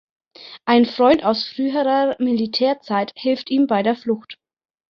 Ein 0.65 0.87
Freund 0.87 1.23
aus 1.23 1.47
früherer 1.47 2.15
Militärzeit 2.17 3.11
hilft 3.15 3.51
ihm 3.51 3.67
bei 3.67 3.83
der 3.83 3.95
Flucht. 3.95 4.39